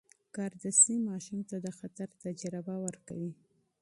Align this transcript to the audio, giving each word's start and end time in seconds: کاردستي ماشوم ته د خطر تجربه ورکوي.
کاردستي 0.35 0.95
ماشوم 1.07 1.39
ته 1.49 1.55
د 1.65 1.67
خطر 1.79 2.07
تجربه 2.23 2.75
ورکوي. 2.85 3.31